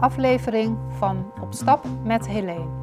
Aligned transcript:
aflevering 0.00 0.78
van 0.88 1.32
Op 1.40 1.52
stap 1.52 1.84
met 2.02 2.26
Helene. 2.26 2.78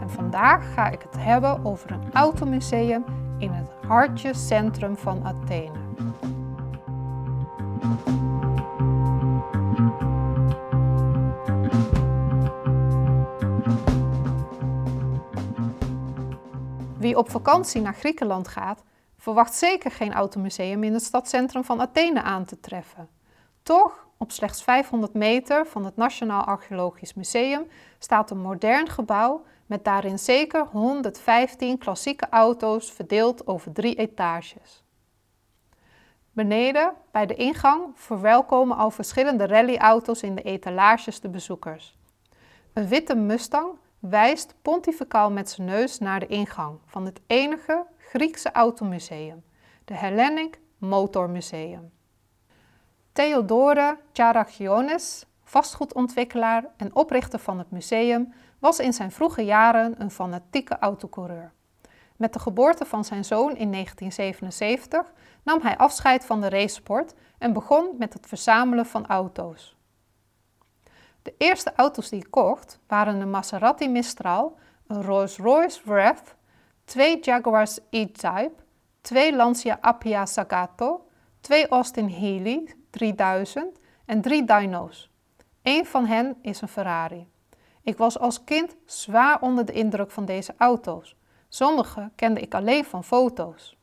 En 0.00 0.10
vandaag 0.10 0.74
ga 0.74 0.90
ik 0.90 1.02
het 1.02 1.16
hebben 1.18 1.64
over 1.64 1.90
een 1.90 2.12
automuseum 2.12 3.04
in 3.38 3.50
het 3.50 3.70
hartje 3.86 4.34
centrum 4.34 4.96
van 4.96 5.24
Athene. 5.24 5.82
Wie 16.98 17.16
op 17.16 17.30
vakantie 17.30 17.80
naar 17.80 17.94
Griekenland 17.94 18.48
gaat, 18.48 18.82
verwacht 19.16 19.54
zeker 19.54 19.90
geen 19.90 20.12
automuseum 20.12 20.84
in 20.84 20.92
het 20.92 21.02
stadscentrum 21.02 21.64
van 21.64 21.80
Athene 21.80 22.22
aan 22.22 22.44
te 22.44 22.60
treffen. 22.60 23.08
Toch, 23.62 24.03
op 24.16 24.32
slechts 24.32 24.62
500 24.62 25.14
meter 25.14 25.66
van 25.66 25.84
het 25.84 25.96
Nationaal 25.96 26.44
Archeologisch 26.44 27.14
Museum 27.14 27.66
staat 27.98 28.30
een 28.30 28.40
modern 28.40 28.88
gebouw 28.88 29.44
met 29.66 29.84
daarin 29.84 30.18
zeker 30.18 30.66
115 30.66 31.78
klassieke 31.78 32.26
auto's 32.30 32.92
verdeeld 32.92 33.46
over 33.46 33.72
drie 33.72 33.94
etages. 33.94 34.84
Beneden, 36.32 36.92
bij 37.10 37.26
de 37.26 37.34
ingang, 37.34 37.82
verwelkomen 37.94 38.76
al 38.76 38.90
verschillende 38.90 39.46
rallyauto's 39.46 40.22
in 40.22 40.34
de 40.34 40.42
etalages 40.42 41.20
de 41.20 41.28
bezoekers. 41.28 41.96
Een 42.72 42.88
witte 42.88 43.14
Mustang 43.14 43.78
wijst 43.98 44.54
pontificaal 44.62 45.30
met 45.30 45.50
zijn 45.50 45.66
neus 45.66 45.98
naar 45.98 46.20
de 46.20 46.26
ingang 46.26 46.78
van 46.86 47.04
het 47.04 47.20
enige 47.26 47.86
Griekse 47.98 48.52
automuseum, 48.52 49.44
de 49.84 49.94
Hellenic 49.94 50.60
Motor 50.78 51.30
Museum. 51.30 51.93
Theodore 53.14 53.98
Charagionis, 54.12 55.26
vastgoedontwikkelaar 55.44 56.64
en 56.76 56.94
oprichter 56.94 57.38
van 57.38 57.58
het 57.58 57.70
museum, 57.70 58.32
was 58.58 58.78
in 58.78 58.92
zijn 58.92 59.12
vroege 59.12 59.44
jaren 59.44 59.94
een 59.98 60.10
fanatieke 60.10 60.78
autocoureur. 60.78 61.52
Met 62.16 62.32
de 62.32 62.38
geboorte 62.38 62.84
van 62.84 63.04
zijn 63.04 63.24
zoon 63.24 63.56
in 63.56 63.72
1977 63.72 65.12
nam 65.42 65.60
hij 65.60 65.76
afscheid 65.76 66.24
van 66.24 66.40
de 66.40 66.48
racesport 66.48 67.14
en 67.38 67.52
begon 67.52 67.94
met 67.98 68.12
het 68.12 68.26
verzamelen 68.26 68.86
van 68.86 69.06
auto's. 69.06 69.76
De 71.22 71.34
eerste 71.38 71.72
auto's 71.76 72.08
die 72.08 72.18
hij 72.20 72.30
kocht 72.30 72.78
waren 72.86 73.20
een 73.20 73.30
Maserati 73.30 73.88
Mistral, 73.88 74.58
een 74.86 75.02
Rolls-Royce 75.02 75.80
Wraith, 75.84 76.34
twee 76.84 77.20
Jaguars 77.20 77.78
E-Type, 77.90 78.52
twee 79.00 79.36
Lancia 79.36 79.78
Appia 79.80 80.26
Sagato, 80.26 81.06
twee 81.40 81.68
Austin 81.68 82.08
Healey 82.08 82.74
3000 82.94 83.78
en 84.04 84.20
drie 84.20 84.44
dyno's. 84.44 85.10
Eén 85.62 85.86
van 85.86 86.06
hen 86.06 86.36
is 86.42 86.60
een 86.60 86.68
Ferrari. 86.68 87.28
Ik 87.82 87.96
was 87.96 88.18
als 88.18 88.44
kind 88.44 88.76
zwaar 88.84 89.40
onder 89.40 89.64
de 89.64 89.72
indruk 89.72 90.10
van 90.10 90.24
deze 90.24 90.54
auto's. 90.58 91.16
Sommige 91.48 92.10
kende 92.14 92.40
ik 92.40 92.54
alleen 92.54 92.84
van 92.84 93.04
foto's. 93.04 93.76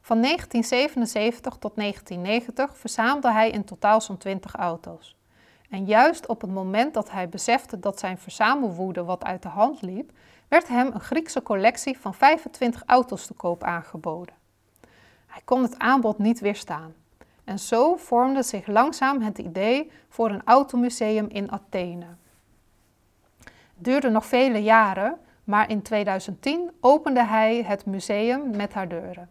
Van 0.00 0.20
1977 0.22 1.56
tot 1.56 1.76
1990 1.76 2.76
verzamelde 2.76 3.32
hij 3.32 3.50
in 3.50 3.64
totaal 3.64 4.00
zo'n 4.00 4.16
20 4.16 4.54
auto's. 4.54 5.16
En 5.70 5.84
juist 5.84 6.26
op 6.26 6.40
het 6.40 6.50
moment 6.50 6.94
dat 6.94 7.10
hij 7.10 7.28
besefte 7.28 7.78
dat 7.78 7.98
zijn 7.98 8.18
verzamelwoede 8.18 9.04
wat 9.04 9.24
uit 9.24 9.42
de 9.42 9.48
hand 9.48 9.82
liep, 9.82 10.12
werd 10.48 10.68
hem 10.68 10.86
een 10.86 11.00
Griekse 11.00 11.42
collectie 11.42 11.98
van 11.98 12.14
25 12.14 12.82
auto's 12.86 13.26
te 13.26 13.34
koop 13.34 13.62
aangeboden. 13.62 14.34
Hij 15.26 15.42
kon 15.44 15.62
het 15.62 15.78
aanbod 15.78 16.18
niet 16.18 16.40
weerstaan. 16.40 16.94
En 17.48 17.58
zo 17.58 17.96
vormde 17.96 18.42
zich 18.42 18.66
langzaam 18.66 19.22
het 19.22 19.38
idee 19.38 19.90
voor 20.08 20.30
een 20.30 20.42
automuseum 20.44 21.28
in 21.28 21.52
Athene. 21.52 22.06
Het 23.38 23.84
duurde 23.84 24.08
nog 24.08 24.26
vele 24.26 24.62
jaren, 24.62 25.18
maar 25.44 25.70
in 25.70 25.82
2010 25.82 26.70
opende 26.80 27.24
hij 27.24 27.62
het 27.62 27.86
museum 27.86 28.56
met 28.56 28.72
haar 28.72 28.88
deuren. 28.88 29.28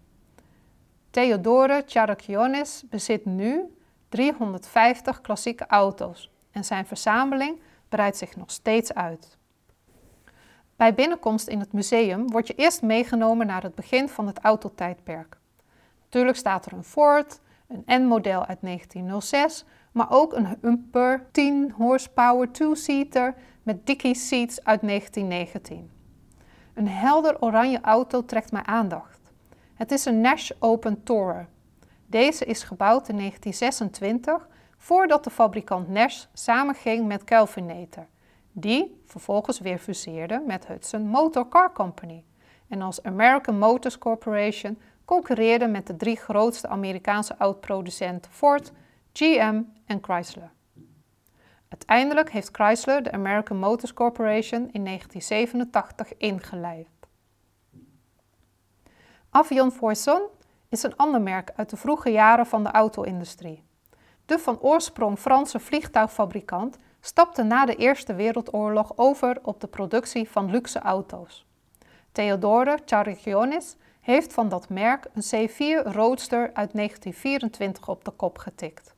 Theodore 1.10 1.84
Charakionis 1.86 2.84
bezit 2.90 3.26
nu 3.26 3.78
350 4.10 5.22
klassieke 5.22 5.68
auto's 5.68 6.32
en 6.52 6.66
zijn 6.66 6.86
verzameling 6.86 7.60
breidt 7.90 8.18
zich 8.18 8.36
nog 8.36 8.52
steeds 8.52 8.94
uit. 8.94 9.38
Bij 10.76 10.94
binnenkomst 10.94 11.48
in 11.48 11.60
het 11.60 11.74
museum 11.74 12.32
word 12.32 12.48
je 12.48 12.56
eerst 12.56 12.82
meegenomen 12.82 13.48
naar 13.48 13.64
het 13.64 13.76
begin 13.76 14.10
van 14.10 14.28
het 14.28 14.40
autotijdperk. 14.40 15.38
Natuurlijk 16.04 16.38
staat 16.38 16.66
er 16.66 16.74
een 16.74 16.84
Ford, 16.84 17.40
een 17.68 18.02
N-model 18.02 18.46
uit 18.46 18.62
1906, 18.62 19.66
maar 19.92 20.08
ook 20.10 20.34
een 20.34 20.58
Humper 20.62 21.28
10 21.32 21.72
horsepower 21.72 22.52
two-seater 22.52 23.36
met 23.64 23.86
Dickie 23.86 24.16
seats 24.16 24.64
uit 24.64 24.82
1919. 24.82 25.92
Een 26.74 26.88
helder 26.88 27.42
oranje 27.42 27.82
auto 27.82 28.26
trekt 28.26 28.52
mijn 28.52 28.68
aandacht. 28.68 29.20
Het 29.74 29.92
is 29.92 30.06
een 30.06 30.22
Nash 30.22 30.52
Open 30.60 31.04
Tourer. 31.04 31.48
Deze 32.06 32.46
is 32.46 32.64
gebouwd 32.64 33.10
in 33.10 33.18
1926 33.18 34.48
voordat 34.78 35.24
de 35.24 35.30
fabrikant 35.30 35.90
Nash 35.90 36.26
samenging 36.34 37.08
met 37.08 37.24
Kelvinator, 37.24 38.08
die 38.52 39.02
vervolgens 39.06 39.60
weer 39.60 39.78
fuseerde 39.78 40.44
met 40.46 40.68
Hudson 40.68 41.08
Motor 41.08 41.50
Car 41.50 41.74
Company 41.74 42.24
en 42.68 42.82
als 42.82 43.04
American 43.04 43.58
Motors 43.58 43.98
Corporation 43.98 44.80
concurreerde 45.08 45.68
met 45.68 45.88
de 45.88 45.96
drie 45.96 46.16
grootste 46.16 46.68
Amerikaanse 46.68 47.36
autoproducenten 47.38 48.32
Ford, 48.32 48.72
GM 49.14 49.62
en 49.86 50.00
Chrysler. 50.02 50.52
Uiteindelijk 51.68 52.32
heeft 52.32 52.50
Chrysler 52.52 53.04
de 53.04 53.12
American 53.12 53.58
Motors 53.58 53.94
Corporation 53.94 54.70
in 54.72 54.84
1987 54.84 56.18
ingelijfd. 56.18 57.08
Avion 59.30 59.72
Foisson 59.72 60.22
is 60.70 60.84
een 60.84 60.96
ander 60.96 61.22
merk 61.22 61.52
uit 61.56 61.70
de 61.70 61.78
vroege 61.78 62.12
jaren 62.12 62.46
van 62.46 62.64
de 62.64 62.72
auto-industrie. 62.72 63.64
De 64.26 64.40
van 64.40 64.60
oorsprong 64.60 65.20
Franse 65.20 65.60
vliegtuigfabrikant 65.60 66.78
stapte 67.00 67.44
na 67.44 67.66
de 67.66 67.76
Eerste 67.76 68.16
Wereldoorlog 68.16 68.92
over 68.96 69.40
op 69.44 69.62
de 69.62 69.68
productie 69.68 70.30
van 70.30 70.50
luxe 70.50 70.80
auto's. 70.80 71.46
Theodore 72.12 72.80
Charigionis 72.86 73.76
heeft 74.08 74.34
van 74.34 74.50
dat 74.50 74.70
merk 74.70 75.08
een 75.14 75.50
C4 75.50 75.92
Roadster 75.92 76.42
uit 76.54 76.74
1924 76.74 77.88
op 77.88 78.06
de 78.06 78.12
kop 78.12 78.38
getikt. 78.38 78.96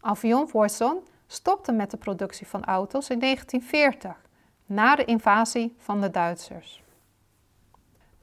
Avion 0.00 0.48
Voisin 0.48 0.98
stopte 1.26 1.72
met 1.72 1.90
de 1.90 1.96
productie 1.96 2.46
van 2.46 2.64
auto's 2.64 3.08
in 3.08 3.18
1940, 3.18 4.22
na 4.66 4.94
de 4.96 5.04
invasie 5.04 5.74
van 5.78 6.00
de 6.00 6.10
Duitsers. 6.10 6.82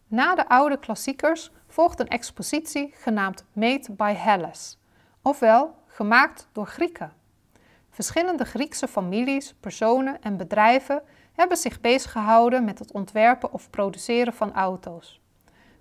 Na 0.07 0.35
de 0.35 0.49
oude 0.49 0.79
klassiekers 0.79 1.51
volgt 1.67 1.99
een 1.99 2.07
expositie 2.07 2.93
genaamd 2.95 3.45
Made 3.53 3.91
by 3.91 4.13
Hellas, 4.13 4.77
ofwel 5.21 5.75
gemaakt 5.87 6.47
door 6.51 6.67
Grieken. 6.67 7.13
Verschillende 7.89 8.45
Griekse 8.45 8.87
families, 8.87 9.53
personen 9.59 10.21
en 10.21 10.37
bedrijven 10.37 11.01
hebben 11.33 11.57
zich 11.57 11.81
beziggehouden 11.81 12.63
met 12.63 12.79
het 12.79 12.91
ontwerpen 12.91 13.53
of 13.53 13.69
produceren 13.69 14.33
van 14.33 14.53
auto's. 14.53 15.21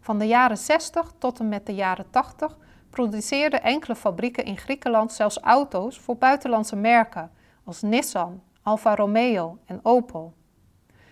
Van 0.07 0.19
de 0.19 0.27
jaren 0.27 0.59
60 0.59 1.13
tot 1.19 1.39
en 1.39 1.49
met 1.49 1.67
de 1.67 1.75
jaren 1.75 2.11
80 2.11 2.57
produceerden 2.91 3.63
enkele 3.63 3.95
fabrieken 3.95 4.45
in 4.45 4.57
Griekenland 4.57 5.13
zelfs 5.13 5.39
auto's 5.39 5.99
voor 5.99 6.17
buitenlandse 6.17 6.77
merken 6.77 7.31
als 7.65 7.83
Nissan, 7.83 8.43
Alfa 8.63 8.95
Romeo 8.95 9.59
en 9.65 9.81
Opel. 9.83 10.35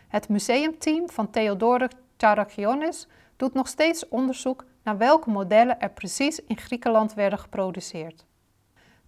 Het 0.08 0.28
museumteam 0.28 1.10
van 1.10 1.30
Theodore 1.30 1.90
Charagionis 2.16 3.08
doet 3.36 3.54
nog 3.54 3.68
steeds 3.68 4.08
onderzoek 4.08 4.64
naar 4.82 4.98
welke 4.98 5.30
modellen 5.30 5.80
er 5.80 5.90
precies 5.90 6.40
in 6.44 6.56
Griekenland 6.56 7.14
werden 7.14 7.38
geproduceerd. 7.38 8.24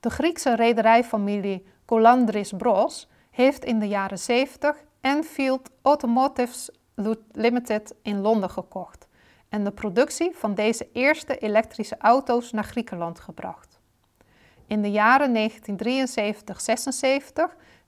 De 0.01 0.11
Griekse 0.11 0.55
rederijfamilie 0.55 1.67
Colandris 1.85 2.53
Bros 2.53 3.09
heeft 3.31 3.65
in 3.65 3.79
de 3.79 3.89
jaren 3.89 4.19
70 4.19 4.77
Enfield 5.01 5.71
Automotives 5.83 6.71
Limited 7.33 7.95
in 8.03 8.21
Londen 8.21 8.51
gekocht 8.51 9.06
en 9.57 9.65
de 9.65 9.71
productie 9.71 10.31
van 10.35 10.55
deze 10.55 10.89
eerste 10.93 11.39
elektrische 11.39 11.97
auto's 11.99 12.53
naar 12.53 12.65
Griekenland 12.65 13.21
gebracht. 13.21 13.81
In 14.67 14.83
de 14.83 14.91
jaren 14.91 15.51
1973-76 15.51 15.53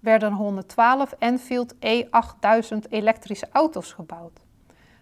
werden 0.01 0.33
112 0.33 1.13
Enfield 1.19 1.75
E8000 1.75 1.79
elektrische 2.89 3.49
auto's 3.53 3.93
gebouwd. 3.93 4.41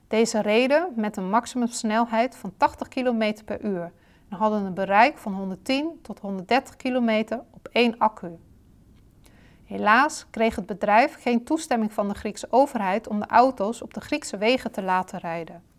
Deze 0.09 0.41
reden 0.43 0.93
met 0.97 1.17
een 1.17 1.31
maximumsnelheid 1.31 2.37
van 2.37 2.53
80 2.57 2.89
km 2.89 3.35
per 3.45 3.65
uur 3.65 3.93
en 4.29 4.37
hadden 4.37 4.65
een 4.65 4.75
bereik 4.75 5.19
van 5.19 5.35
110 5.35 5.99
tot 6.03 6.21
130 6.21 6.77
km 6.77 7.39
op 7.51 7.69
één 7.73 7.99
accu. 7.99 8.39
Helaas 9.65 10.27
kreeg 10.31 10.57
het 10.57 10.67
bedrijf 10.67 11.23
geen 11.23 11.45
toestemming 11.45 11.93
van 11.93 12.09
de 12.09 12.15
Griekse 12.15 12.47
overheid 12.51 13.09
om 13.09 13.21
de 13.21 13.27
auto's 13.27 13.83
op 13.83 13.95
de 13.95 14.01
Griekse 14.01 14.39
wegen 14.39 14.73
te 14.73 14.83
laten 14.83 15.19
rijden. 15.19 15.75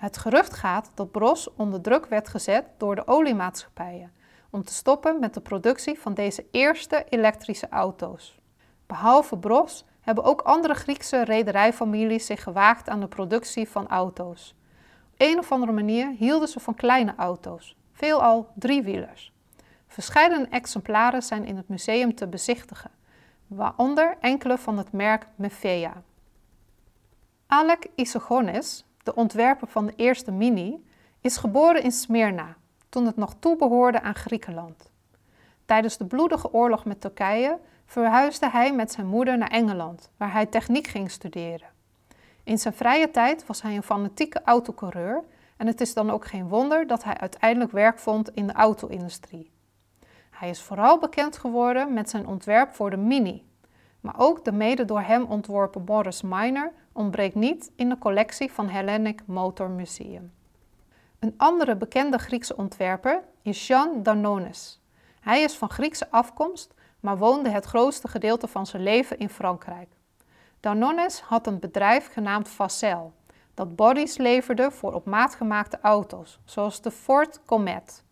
Het 0.00 0.18
gerucht 0.18 0.54
gaat 0.54 0.90
dat 0.94 1.10
Bros 1.10 1.54
onder 1.54 1.80
druk 1.80 2.06
werd 2.06 2.28
gezet 2.28 2.64
door 2.76 2.94
de 2.94 3.06
oliemaatschappijen 3.06 4.12
om 4.50 4.64
te 4.64 4.72
stoppen 4.72 5.20
met 5.20 5.34
de 5.34 5.40
productie 5.40 5.98
van 5.98 6.14
deze 6.14 6.46
eerste 6.50 7.04
elektrische 7.08 7.68
auto's. 7.68 8.38
Behalve 8.86 9.38
Bros 9.38 9.84
hebben 10.00 10.24
ook 10.24 10.40
andere 10.40 10.74
Griekse 10.74 11.24
rederijfamilies 11.24 12.26
zich 12.26 12.42
gewaagd 12.42 12.88
aan 12.88 13.00
de 13.00 13.08
productie 13.08 13.68
van 13.68 13.88
auto's. 13.88 14.54
Op 15.12 15.14
een 15.16 15.38
of 15.38 15.52
andere 15.52 15.72
manier 15.72 16.10
hielden 16.10 16.48
ze 16.48 16.60
van 16.60 16.74
kleine 16.74 17.14
auto's, 17.16 17.76
veelal 17.92 18.48
driewielers. 18.54 19.32
Verscheidene 19.86 20.46
exemplaren 20.50 21.22
zijn 21.22 21.44
in 21.44 21.56
het 21.56 21.68
museum 21.68 22.14
te 22.14 22.26
bezichtigen, 22.26 22.90
waaronder 23.46 24.16
enkele 24.20 24.58
van 24.58 24.78
het 24.78 24.92
merk 24.92 25.26
Mefea. 25.34 26.02
Alek 27.46 27.86
Isogonis, 27.94 28.84
de 29.02 29.14
ontwerper 29.14 29.68
van 29.68 29.86
de 29.86 29.92
eerste 29.96 30.30
Mini, 30.30 30.84
is 31.20 31.36
geboren 31.36 31.82
in 31.82 31.92
Smyrna, 31.92 32.56
toen 32.88 33.06
het 33.06 33.16
nog 33.16 33.34
toebehoorde 33.38 34.00
aan 34.00 34.14
Griekenland. 34.14 34.90
Tijdens 35.64 35.96
de 35.96 36.06
bloedige 36.06 36.52
oorlog 36.52 36.84
met 36.84 37.00
Turkije 37.00 37.58
verhuisde 37.86 38.50
hij 38.50 38.72
met 38.74 38.92
zijn 38.92 39.06
moeder 39.06 39.38
naar 39.38 39.50
Engeland, 39.50 40.10
waar 40.16 40.32
hij 40.32 40.46
techniek 40.46 40.86
ging 40.86 41.10
studeren. 41.10 41.68
In 42.44 42.58
zijn 42.58 42.74
vrije 42.74 43.10
tijd 43.10 43.46
was 43.46 43.62
hij 43.62 43.76
een 43.76 43.82
fanatieke 43.82 44.42
autocoureur 44.44 45.24
en 45.56 45.66
het 45.66 45.80
is 45.80 45.94
dan 45.94 46.10
ook 46.10 46.26
geen 46.26 46.48
wonder 46.48 46.86
dat 46.86 47.04
hij 47.04 47.18
uiteindelijk 47.18 47.72
werk 47.72 47.98
vond 47.98 48.34
in 48.34 48.46
de 48.46 48.52
auto-industrie. 48.52 49.50
Hij 50.30 50.48
is 50.48 50.62
vooral 50.62 50.98
bekend 50.98 51.38
geworden 51.38 51.92
met 51.92 52.10
zijn 52.10 52.26
ontwerp 52.26 52.74
voor 52.74 52.90
de 52.90 52.96
Mini, 52.96 53.44
maar 54.00 54.14
ook 54.18 54.44
de 54.44 54.52
mede 54.52 54.84
door 54.84 55.00
hem 55.00 55.24
ontworpen 55.24 55.84
Morris 55.84 56.22
Minor 56.22 56.72
ontbreekt 56.92 57.34
niet 57.34 57.70
in 57.76 57.88
de 57.88 57.98
collectie 57.98 58.52
van 58.52 58.68
Hellenic 58.68 59.22
Motor 59.26 59.70
Museum. 59.70 60.32
Een 61.18 61.34
andere 61.36 61.76
bekende 61.76 62.18
Griekse 62.18 62.56
ontwerper 62.56 63.22
is 63.42 63.66
Jean 63.66 64.02
Danonis. 64.02 64.80
Hij 65.20 65.42
is 65.42 65.56
van 65.56 65.70
Griekse 65.70 66.10
afkomst, 66.10 66.74
maar 67.00 67.18
woonde 67.18 67.50
het 67.50 67.64
grootste 67.64 68.08
gedeelte 68.08 68.48
van 68.48 68.66
zijn 68.66 68.82
leven 68.82 69.18
in 69.18 69.28
Frankrijk. 69.28 69.88
Danonis 70.60 71.20
had 71.20 71.46
een 71.46 71.58
bedrijf 71.58 72.12
genaamd 72.12 72.48
Facel, 72.48 73.12
dat 73.54 73.76
bodies 73.76 74.16
leverde 74.16 74.70
voor 74.70 74.94
op 74.94 75.06
maat 75.06 75.34
gemaakte 75.34 75.78
auto's, 75.82 76.40
zoals 76.44 76.80
de 76.82 76.90
Ford 76.90 77.40
Comet. 77.44 78.04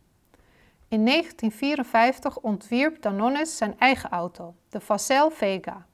In 0.88 1.04
1954 1.04 2.38
ontwierp 2.38 3.02
Danonis 3.02 3.56
zijn 3.56 3.78
eigen 3.78 4.10
auto, 4.10 4.54
de 4.69 4.81
Facel 4.81 5.31
Vega. 5.31 5.86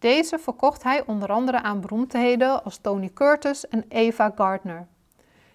Deze 0.00 0.38
verkocht 0.38 0.82
hij 0.82 1.06
onder 1.06 1.28
andere 1.28 1.62
aan 1.62 1.80
beroemdheden 1.80 2.64
als 2.64 2.78
Tony 2.78 3.10
Curtis 3.14 3.68
en 3.68 3.84
Eva 3.88 4.32
Gardner. 4.34 4.86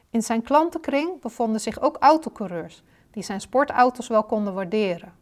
In 0.10 0.22
zijn 0.22 0.42
klantenkring 0.42 1.22
bevonden 1.22 1.62
zich 1.62 1.80
ook 1.80 1.98
autocoureurs, 2.00 2.84
die 3.12 3.24
zijn 3.24 3.42
sportauto's 3.42 4.08
wel 4.08 4.24
konden 4.24 4.54
waarderen. 4.54 5.14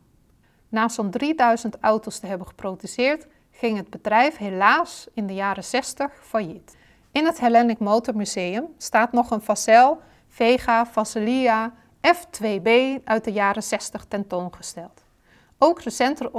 Na 0.70 0.90
zo'n 0.90 1.10
3000 1.10 1.78
auto's 1.80 2.20
te 2.20 2.25
hebben 2.25 2.48
geproduceerd, 2.48 3.28
ging 3.52 3.78
het 3.78 3.90
bedrijf 3.90 4.38
helaas 4.38 5.08
in 5.14 5.28
de 5.28 5.34
jaren 5.34 5.64
60 5.64 6.12
failliet. 6.22 6.75
In 7.12 7.25
het 7.25 7.40
Hellenic 7.40 7.80
Motor 7.80 8.16
Museum 8.16 8.68
staat 8.78 9.12
nog 9.12 9.31
een 9.31 9.42
Facel 9.42 10.00
Vega 10.28 10.86
Facilia 10.86 11.74
F2B 12.08 12.70
uit 13.04 13.24
de 13.24 13.31
jaren 13.31 13.64
60 13.64 14.06
tentoongesteld. 14.06 15.04
Ook 15.58 15.81
recentere 15.81 16.34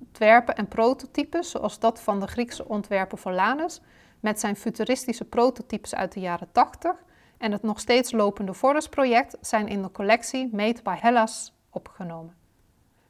ontwerpen 0.00 0.56
en 0.56 0.68
prototypes, 0.68 1.50
zoals 1.50 1.78
dat 1.78 2.00
van 2.00 2.20
de 2.20 2.26
Griekse 2.26 2.68
ontwerper 2.68 3.18
Volanus, 3.18 3.80
met 4.20 4.40
zijn 4.40 4.56
futuristische 4.56 5.24
prototypes 5.24 5.94
uit 5.94 6.12
de 6.12 6.20
jaren 6.20 6.52
80 6.52 7.04
en 7.38 7.52
het 7.52 7.62
nog 7.62 7.80
steeds 7.80 8.12
lopende 8.12 8.54
Forest-project, 8.54 9.36
zijn 9.40 9.68
in 9.68 9.82
de 9.82 9.90
collectie 9.90 10.48
Made 10.52 10.82
by 10.82 10.96
Hellas 11.00 11.54
opgenomen. 11.70 12.34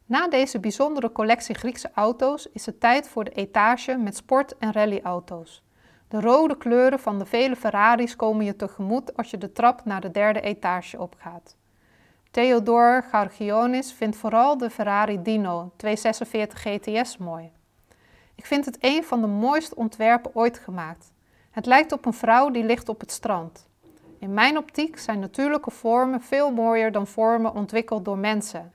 Na 0.06 0.28
deze 0.28 0.60
bijzondere 0.60 1.12
collectie 1.12 1.54
Griekse 1.54 1.90
auto's 1.94 2.48
is 2.52 2.66
het 2.66 2.80
tijd 2.80 3.08
voor 3.08 3.24
de 3.24 3.30
etage 3.30 3.96
met 3.96 4.16
sport- 4.16 4.58
en 4.58 4.72
rallyauto's. 4.72 5.62
De 6.08 6.20
rode 6.20 6.56
kleuren 6.56 6.98
van 6.98 7.18
de 7.18 7.26
vele 7.26 7.56
Ferraris 7.56 8.16
komen 8.16 8.44
je 8.44 8.56
tegemoet 8.56 9.16
als 9.16 9.30
je 9.30 9.38
de 9.38 9.52
trap 9.52 9.84
naar 9.84 10.00
de 10.00 10.10
derde 10.10 10.40
etage 10.40 10.98
opgaat. 11.00 11.56
Theodore 12.36 13.02
Gargionis 13.10 13.92
vindt 13.92 14.16
vooral 14.16 14.58
de 14.58 14.70
Ferrari 14.70 15.22
Dino 15.22 15.72
246 15.76 16.62
GTS 16.62 17.16
mooi. 17.16 17.50
Ik 18.34 18.46
vind 18.46 18.64
het 18.64 18.76
een 18.80 19.04
van 19.04 19.20
de 19.20 19.26
mooiste 19.26 19.74
ontwerpen 19.74 20.34
ooit 20.34 20.58
gemaakt. 20.58 21.12
Het 21.50 21.66
lijkt 21.66 21.92
op 21.92 22.06
een 22.06 22.14
vrouw 22.14 22.50
die 22.50 22.64
ligt 22.64 22.88
op 22.88 23.00
het 23.00 23.10
strand. 23.10 23.68
In 24.18 24.34
mijn 24.34 24.58
optiek 24.58 24.98
zijn 24.98 25.18
natuurlijke 25.18 25.70
vormen 25.70 26.20
veel 26.20 26.50
mooier 26.52 26.92
dan 26.92 27.06
vormen 27.06 27.54
ontwikkeld 27.54 28.04
door 28.04 28.18
mensen. 28.18 28.72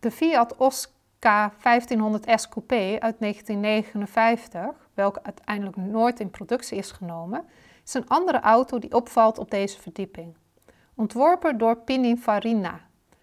De 0.00 0.10
Fiat 0.10 0.56
Osca 0.56 1.52
1500S 1.52 2.48
Coupé 2.48 2.96
uit 2.98 3.16
1959, 3.18 4.88
welke 4.94 5.22
uiteindelijk 5.22 5.76
nooit 5.76 6.20
in 6.20 6.30
productie 6.30 6.78
is 6.78 6.90
genomen, 6.90 7.44
is 7.84 7.94
een 7.94 8.08
andere 8.08 8.40
auto 8.40 8.78
die 8.78 8.94
opvalt 8.94 9.38
op 9.38 9.50
deze 9.50 9.80
verdieping. 9.80 10.34
Ontworpen 10.94 11.58
door 11.58 11.76
Pininfarina 11.76 12.80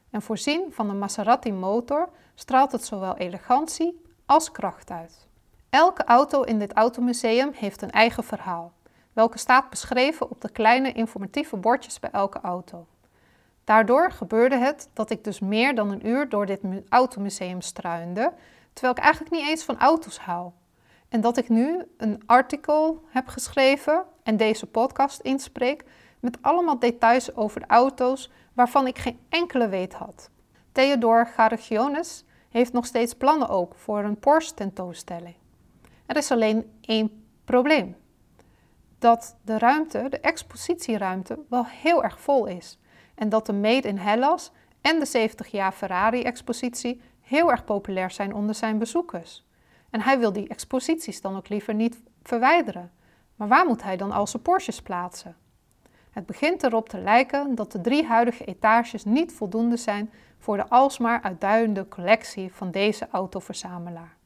en 0.09 0.21
voorzien 0.21 0.65
van 0.69 0.89
een 0.89 0.99
Maserati 0.99 1.51
motor 1.51 2.09
straalt 2.35 2.71
het 2.71 2.85
zowel 2.85 3.17
elegantie 3.17 4.01
als 4.25 4.51
kracht 4.51 4.91
uit. 4.91 5.27
Elke 5.69 6.03
auto 6.03 6.41
in 6.41 6.59
dit 6.59 6.73
automuseum 6.73 7.51
heeft 7.53 7.81
een 7.81 7.91
eigen 7.91 8.23
verhaal, 8.23 8.73
welke 9.13 9.37
staat 9.37 9.69
beschreven 9.69 10.29
op 10.29 10.41
de 10.41 10.49
kleine 10.49 10.91
informatieve 10.91 11.57
bordjes 11.57 11.99
bij 11.99 12.11
elke 12.11 12.39
auto. 12.39 12.87
Daardoor 13.63 14.11
gebeurde 14.11 14.57
het 14.57 14.89
dat 14.93 15.09
ik 15.09 15.23
dus 15.23 15.39
meer 15.39 15.75
dan 15.75 15.91
een 15.91 16.07
uur 16.07 16.29
door 16.29 16.45
dit 16.45 16.61
automuseum 16.89 17.61
struinde, 17.61 18.33
terwijl 18.73 18.95
ik 18.97 19.03
eigenlijk 19.03 19.33
niet 19.33 19.49
eens 19.49 19.63
van 19.63 19.79
auto's 19.79 20.19
hou. 20.19 20.51
En 21.09 21.21
dat 21.21 21.37
ik 21.37 21.49
nu 21.49 21.83
een 21.97 22.21
artikel 22.25 23.03
heb 23.07 23.27
geschreven 23.27 24.05
en 24.23 24.37
deze 24.37 24.65
podcast 24.65 25.19
inspreek 25.19 25.83
met 26.19 26.37
allemaal 26.41 26.79
details 26.79 27.35
over 27.35 27.59
de 27.59 27.67
auto's 27.67 28.31
waarvan 28.53 28.87
ik 28.87 28.97
geen 28.97 29.19
enkele 29.29 29.69
weet 29.69 29.93
had. 29.93 30.29
Theodor 30.71 31.27
Garagionis 31.27 32.25
heeft 32.49 32.73
nog 32.73 32.85
steeds 32.85 33.13
plannen 33.13 33.49
ook 33.49 33.75
voor 33.75 34.03
een 34.03 34.19
Porsche 34.19 34.53
tentoonstelling. 34.53 35.35
Er 36.05 36.17
is 36.17 36.31
alleen 36.31 36.71
één 36.81 37.25
probleem. 37.45 37.95
Dat 38.99 39.37
de 39.41 39.57
ruimte, 39.57 40.07
de 40.09 40.19
expositieruimte, 40.19 41.39
wel 41.49 41.65
heel 41.65 42.03
erg 42.03 42.19
vol 42.19 42.45
is 42.45 42.79
en 43.15 43.29
dat 43.29 43.45
de 43.45 43.53
Made 43.53 43.87
in 43.87 43.97
Hellas 43.97 44.51
en 44.81 44.99
de 44.99 45.05
70 45.05 45.47
jaar 45.47 45.71
Ferrari-expositie 45.71 47.01
heel 47.21 47.51
erg 47.51 47.63
populair 47.63 48.11
zijn 48.11 48.33
onder 48.33 48.55
zijn 48.55 48.77
bezoekers. 48.77 49.45
En 49.89 50.01
hij 50.01 50.19
wil 50.19 50.33
die 50.33 50.47
exposities 50.47 51.21
dan 51.21 51.35
ook 51.35 51.49
liever 51.49 51.73
niet 51.73 52.01
verwijderen. 52.23 52.91
Maar 53.35 53.47
waar 53.47 53.65
moet 53.65 53.83
hij 53.83 53.97
dan 53.97 54.11
al 54.11 54.27
zijn 54.27 54.43
Porsches 54.43 54.81
plaatsen? 54.81 55.35
Het 56.11 56.25
begint 56.25 56.63
erop 56.63 56.89
te 56.89 56.99
lijken 56.99 57.55
dat 57.55 57.71
de 57.71 57.81
drie 57.81 58.05
huidige 58.05 58.45
etages 58.45 59.05
niet 59.05 59.33
voldoende 59.33 59.77
zijn 59.77 60.11
voor 60.37 60.57
de 60.57 60.69
alsmaar 60.69 61.21
uitduidende 61.21 61.87
collectie 61.87 62.53
van 62.53 62.71
deze 62.71 63.07
autoverzamelaar. 63.11 64.17